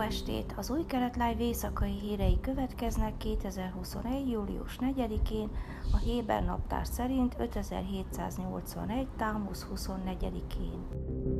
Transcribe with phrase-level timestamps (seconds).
[0.00, 0.54] Estét!
[0.56, 4.30] Az új kelet live éjszakai hírei következnek 2021.
[4.30, 5.48] július 4-én,
[5.92, 9.06] a Héber naptár szerint 5781.
[9.16, 11.37] támusz 24-én.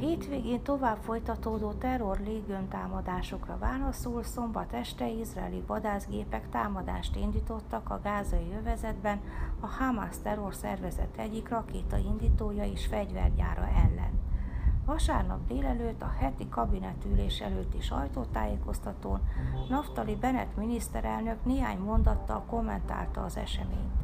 [0.00, 9.20] Hétvégén tovább folytatódó terror légöntámadásokra válaszul szombat este izraeli vadászgépek támadást indítottak a gázai övezetben
[9.60, 14.18] a Hamas terror szervezet egyik rakéta indítója és fegyvergyára ellen.
[14.84, 19.20] Vasárnap délelőtt a heti kabinetülés előtti sajtótájékoztatón
[19.68, 24.00] Naftali Bennett miniszterelnök néhány mondattal kommentálta az eseményt.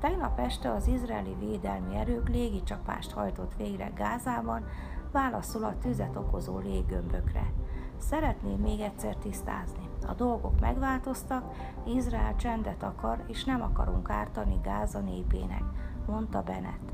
[0.00, 4.64] Tegnap este az izraeli védelmi erők légicsapást hajtott végre Gázában,
[5.12, 7.52] válaszol a tüzet okozó léggömbökre.
[7.98, 9.88] Szeretném még egyszer tisztázni.
[10.06, 11.54] A dolgok megváltoztak,
[11.86, 15.62] Izrael csendet akar, és nem akarunk ártani Gáza népének,
[16.06, 16.92] mondta Bennett.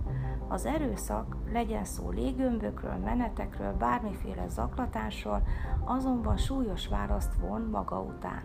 [0.48, 5.42] Az erőszak, legyen szó légömbökről, menetekről, bármiféle zaklatásról,
[5.84, 8.42] azonban súlyos választ von maga után.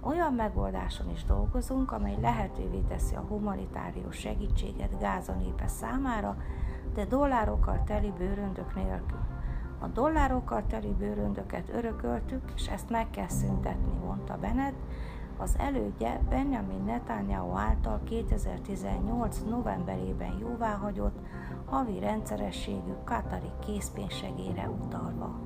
[0.00, 6.36] Olyan megoldáson is dolgozunk, amely lehetővé teszi a humanitárius segítséget Gáza népe számára,
[6.94, 9.18] de dollárokkal teli bőröndök nélkül.
[9.78, 14.76] A dollárokkal teli bőröndöket örököltük, és ezt meg kell szüntetni, mondta Bennett,
[15.38, 19.42] az elődje Benjamin Netanyahu által 2018.
[19.48, 21.18] novemberében jóváhagyott
[21.64, 25.40] havi rendszerességű katari készpénzsegére utalva.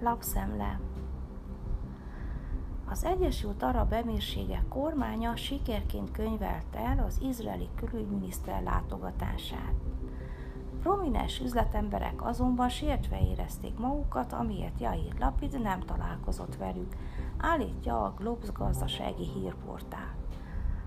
[0.00, 0.80] Lapszemle
[2.90, 9.74] az Egyesült Arab Emírségek kormánya sikerként könyvelt el az izraeli külügyminiszter látogatását.
[10.82, 16.96] Prominens üzletemberek azonban sértve érezték magukat, amiért Jair Lapid nem találkozott velük,
[17.38, 20.14] állítja a Globes gazdasági hírportál.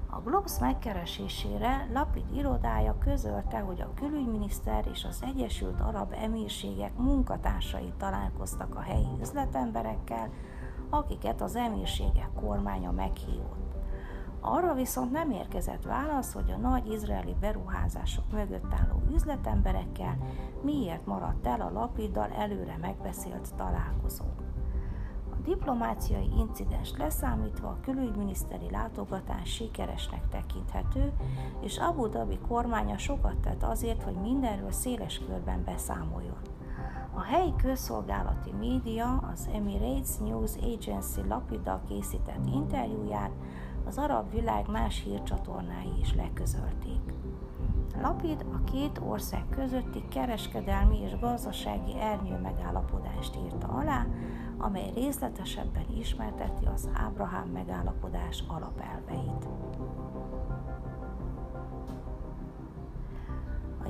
[0.10, 7.94] A Globes megkeresésére Lapid irodája közölte, hogy a külügyminiszter és az Egyesült Arab Emírségek munkatársai
[7.98, 10.30] találkoztak a helyi üzletemberekkel,
[10.92, 13.76] akiket az emírségek kormánya meghívott.
[14.44, 20.18] Arra viszont nem érkezett válasz, hogy a nagy izraeli beruházások mögött álló üzletemberekkel
[20.62, 24.24] miért maradt el a lapiddal előre megbeszélt találkozó.
[25.32, 31.14] A diplomáciai incidens leszámítva a külügyminiszteri látogatás sikeresnek tekinthető,
[31.62, 36.40] és Abu Dhabi kormánya sokat tett azért, hogy mindenről széles körben beszámoljon.
[37.14, 43.32] A helyi közszolgálati média az Emirates News Agency lapiddal készített interjúját
[43.86, 47.14] az arab világ más hírcsatornái is leközölték.
[48.02, 54.06] Lapid a két ország közötti kereskedelmi és gazdasági ernyő megállapodást írta alá,
[54.58, 59.48] amely részletesebben ismerteti az Ábrahám megállapodás alapelveit.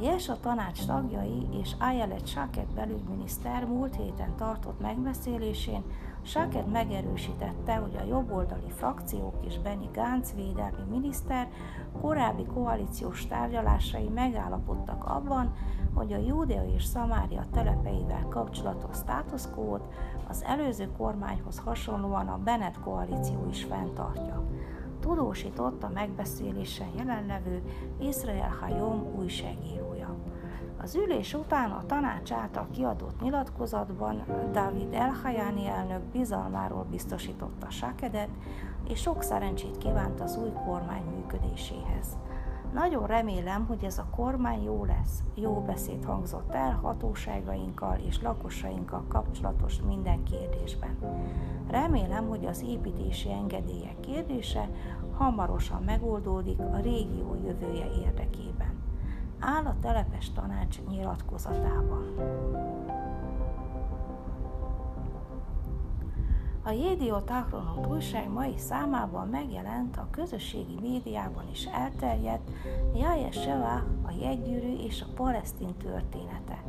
[0.01, 5.83] JESA tanács tagjai és Ayelet Saket belügyminiszter múlt héten tartott megbeszélésén.
[6.21, 11.47] Saket megerősítette, hogy a jobboldali frakciók és Benny Gantz védelmi miniszter
[12.01, 15.53] korábbi koalíciós tárgyalásai megállapodtak abban,
[15.93, 19.93] hogy a Júdea és Szamária telepeivel kapcsolatos státuszkót
[20.27, 24.43] az előző kormányhoz hasonlóan a Bennett koalíció is fenntartja
[25.01, 27.61] tudósított a megbeszélésen jelenlevő
[27.99, 30.15] Israel Hayom újságírója.
[30.81, 38.29] Az ülés után a tanács által kiadott nyilatkozatban David Elhajani elnök bizalmáról biztosította Sakedet,
[38.87, 42.17] és sok szerencsét kívánt az új kormány működéséhez.
[42.73, 45.23] Nagyon remélem, hogy ez a kormány jó lesz.
[45.35, 50.97] Jó beszéd hangzott el hatóságainkkal és lakosainkkal kapcsolatos minden kérdésben.
[51.69, 54.69] Remélem, hogy az építési engedélyek kérdése
[55.17, 58.73] hamarosan megoldódik a régió jövője érdekében.
[59.39, 62.05] Áll a telepes tanács nyilatkozatában.
[66.63, 72.49] A Jédió Tahronot újság mai számában megjelent a közösségi médiában is elterjedt
[72.95, 73.73] Jaje Seva,
[74.03, 76.63] a jegygyűrű és a palesztin története.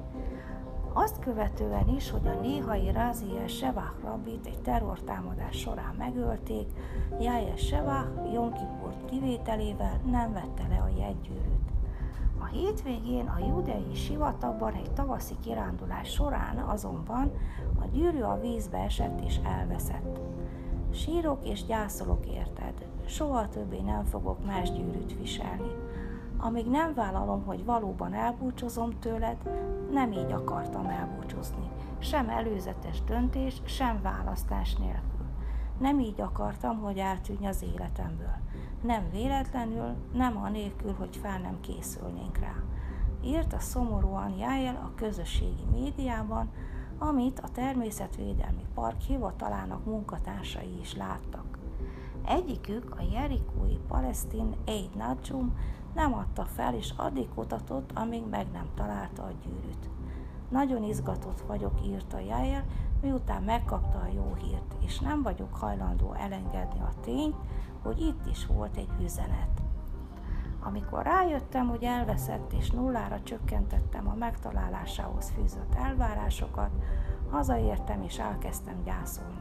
[0.93, 6.67] Azt követően is, hogy a néhai Raziel Sevach rabbit egy terrortámadás során megölték,
[7.21, 11.72] Jaje Sevach Jonkipurt kivételével nem vette le a jegygyűrűt.
[12.43, 17.33] A hétvégén a judei sivatagban egy tavaszi kirándulás során azonban
[17.81, 20.21] a gyűrű a vízbe esett és elveszett.
[20.93, 25.71] Sírok és gyászolok érted, soha többé nem fogok más gyűrűt viselni.
[26.37, 29.37] Amíg nem vállalom, hogy valóban elbúcsúzom tőled,
[29.93, 31.71] nem így akartam elbúcsúzni.
[31.99, 35.12] Sem előzetes döntés, sem választás nélkül.
[35.83, 38.37] Nem így akartam, hogy eltűnj az életemből.
[38.83, 42.55] Nem véletlenül, nem anélkül, hogy fel nem készülnénk rá.
[43.25, 46.51] Írta szomorúan Jájel a közösségi médiában,
[46.99, 51.59] amit a Természetvédelmi Park hivatalának munkatársai is láttak.
[52.25, 55.57] Egyikük, a Jerikói Palesztin Aid Najum
[55.95, 59.91] nem adta fel, és addig kutatott, amíg meg nem találta a gyűrűt.
[60.53, 62.65] Nagyon izgatott vagyok, írta Jair,
[63.03, 67.37] miután megkapta a jó hírt, és nem vagyok hajlandó elengedni a tényt,
[67.83, 69.63] hogy itt is volt egy üzenet.
[70.61, 76.71] Amikor rájöttem, hogy elveszett és nullára csökkentettem a megtalálásához fűzött elvárásokat,
[77.31, 79.41] hazaértem és elkezdtem gyászolni.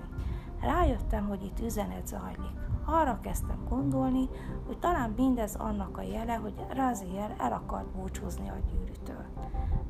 [0.61, 2.59] Rájöttem, hogy itt üzenet zajlik.
[2.85, 4.29] Arra kezdtem gondolni,
[4.65, 9.25] hogy talán mindez annak a jele, hogy Razier el akart búcsúzni a gyűrűtől.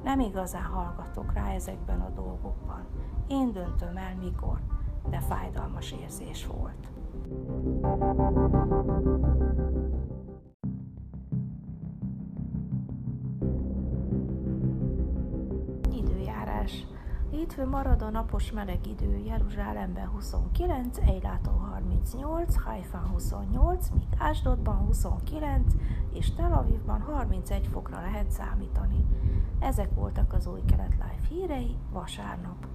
[0.03, 2.86] Nem igazán hallgatok rá ezekben a dolgokban.
[3.27, 4.59] Én döntöm el mikor,
[5.09, 6.89] de fájdalmas érzés volt.
[15.92, 16.88] Időjárás
[17.31, 25.73] Hétfő marad a napos meleg idő, Jeruzsálemben 29, Eiláton 38, Haifán 28, míg Ásdodban 29
[26.13, 29.05] és Tel Avivban 31 fokra lehet számítani.
[29.59, 32.67] Ezek voltak az új kelet live hírei vasárnap.